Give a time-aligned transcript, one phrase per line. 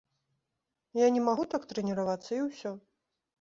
[0.99, 2.73] Я не магу так трэніравацца і ўсё.